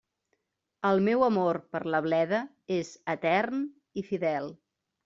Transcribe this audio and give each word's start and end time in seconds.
El 0.91 1.01
meu 1.07 1.25
amor 1.27 1.59
per 1.75 1.83
la 1.97 2.01
bleda 2.09 2.41
és 2.81 2.93
etern 3.17 3.65
i 4.05 4.11
fidel. 4.13 4.53